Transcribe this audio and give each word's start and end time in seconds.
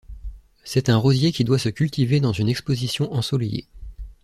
C'est 0.63 0.89
un 0.89 0.97
rosier 0.97 1.31
qui 1.31 1.43
doit 1.43 1.59
se 1.59 1.69
cultiver 1.69 2.19
dans 2.19 2.31
une 2.33 2.49
exposition 2.49 3.13
ensoleillée. 3.13 3.67